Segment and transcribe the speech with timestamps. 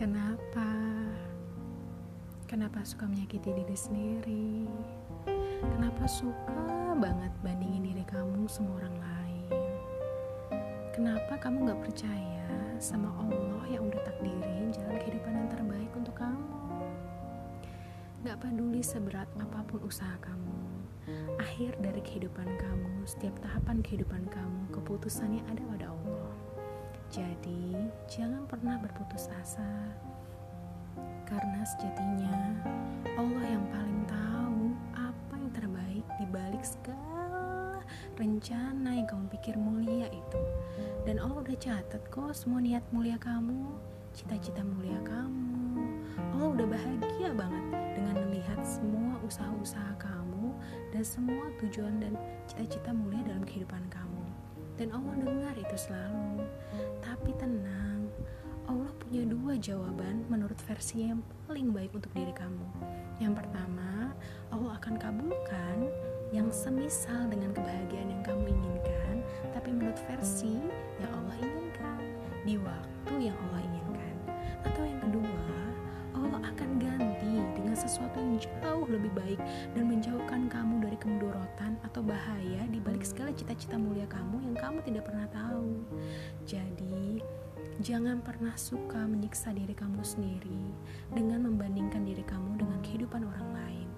[0.00, 0.64] Kenapa?
[2.48, 4.64] Kenapa suka menyakiti diri sendiri?
[5.60, 9.60] Kenapa suka banget bandingin diri kamu sama orang lain?
[10.96, 12.48] Kenapa kamu gak percaya
[12.80, 16.48] sama Allah yang udah takdirin jalan kehidupan yang terbaik untuk kamu?
[18.24, 20.64] Gak peduli seberat apa pun usaha kamu,
[21.36, 26.49] akhir dari kehidupan kamu, setiap tahapan kehidupan kamu, keputusannya ada pada Allah.
[27.10, 27.74] Jadi,
[28.06, 29.66] jangan pernah berputus asa.
[31.26, 32.34] Karena sejatinya
[33.18, 34.62] Allah yang paling tahu
[34.94, 37.82] apa yang terbaik di balik segala
[38.14, 40.42] rencana yang kamu pikir mulia itu.
[41.02, 43.74] Dan Allah udah catat kok semua niat mulia kamu,
[44.14, 45.82] cita-cita mulia kamu.
[46.38, 47.64] Allah udah bahagia banget
[47.98, 50.54] dengan melihat semua usaha-usaha kamu
[50.94, 52.14] dan semua tujuan dan
[52.46, 54.24] cita-cita mulia dalam kehidupan kamu.
[54.80, 56.40] Dan Allah dengar itu selalu.
[57.04, 58.08] Tapi tenang,
[58.64, 62.64] Allah punya dua jawaban menurut versi yang paling baik untuk diri kamu.
[63.20, 64.16] Yang pertama,
[64.48, 65.84] Allah akan kabulkan
[66.32, 69.20] yang semisal dengan kebahagiaan yang kamu inginkan,
[69.52, 70.56] tapi menurut versi
[70.96, 72.00] yang Allah inginkan,
[72.48, 73.79] di waktu yang Allah inginkan.
[77.80, 79.40] Sesuatu yang jauh lebih baik
[79.72, 84.84] dan menjauhkan kamu dari kemudorotan atau bahaya di balik segala cita-cita mulia kamu yang kamu
[84.84, 85.80] tidak pernah tahu.
[86.44, 87.24] Jadi,
[87.80, 90.76] jangan pernah suka menyiksa diri kamu sendiri
[91.16, 93.88] dengan membandingkan diri kamu dengan kehidupan orang lain.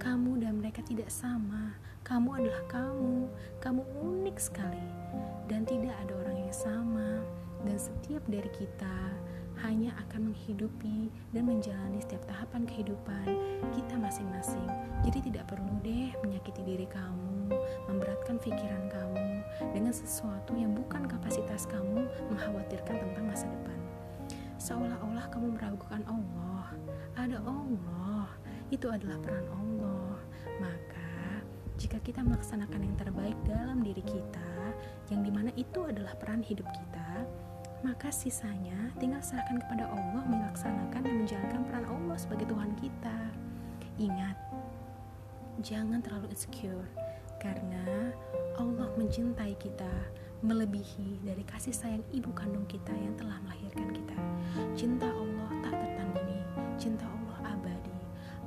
[0.00, 1.76] Kamu dan mereka tidak sama.
[2.06, 3.28] Kamu adalah kamu.
[3.60, 4.88] Kamu unik sekali.
[5.50, 7.20] Dan tidak ada orang yang sama.
[7.66, 8.96] Dan setiap dari kita
[9.64, 13.26] hanya akan menghidupi dan menjalani setiap tahapan kehidupan
[13.72, 14.68] kita masing-masing.
[15.06, 17.48] Jadi tidak perlu deh menyakiti diri kamu,
[17.88, 19.28] memberatkan pikiran kamu
[19.72, 23.78] dengan sesuatu yang bukan kapasitas kamu mengkhawatirkan tentang masa depan.
[24.60, 26.74] Seolah-olah kamu meragukan Allah.
[27.16, 28.28] Ada Allah,
[28.68, 30.18] itu adalah peran Allah.
[30.60, 31.40] Maka,
[31.80, 34.52] jika kita melaksanakan yang terbaik dalam diri kita,
[35.08, 37.24] yang di mana itu adalah peran hidup kita,
[37.84, 43.18] maka sisanya tinggal serahkan kepada Allah melaksanakan dan menjalankan peran Allah sebagai Tuhan kita.
[43.96, 44.36] Ingat,
[45.60, 46.84] jangan terlalu insecure
[47.40, 48.12] karena
[48.56, 49.88] Allah mencintai kita
[50.44, 54.16] melebihi dari kasih sayang ibu kandung kita yang telah melahirkan kita.
[54.76, 56.40] Cinta Allah tak tertandingi,
[56.76, 57.98] cinta Allah abadi.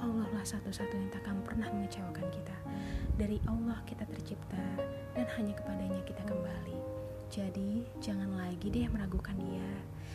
[0.00, 2.56] Allah lah satu-satu yang tak akan pernah mengecewakan kita.
[3.16, 4.64] Dari Allah kita tercipta
[5.16, 6.97] dan hanya kepadanya kita kembali.
[7.28, 9.70] Jadi, jangan lagi deh meragukan dia.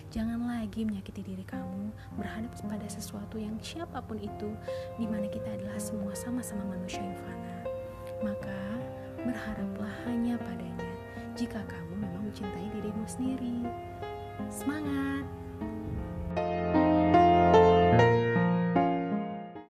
[0.10, 4.50] Jangan lagi menyakiti diri kamu berhadap pada sesuatu yang siapa pun itu,
[4.98, 7.56] di mana kita adalah semua sama-sama manusia yang fana.
[8.26, 8.62] Maka,
[9.22, 10.92] berharaplah hanya padanya
[11.38, 13.58] jika kamu memang mencintai dirimu sendiri.
[14.50, 15.43] Semangat!